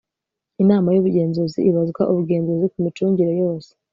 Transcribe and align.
inama 0.63 0.87
y'ubugenzuzi 0.91 1.59
ibazwa 1.69 2.01
ubugenzuzi 2.11 2.65
ku 2.71 2.77
micungire 2.85 3.31
yose 3.41 3.69